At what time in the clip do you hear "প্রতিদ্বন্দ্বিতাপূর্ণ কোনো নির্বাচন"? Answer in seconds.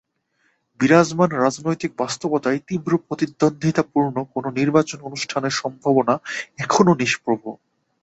3.05-4.99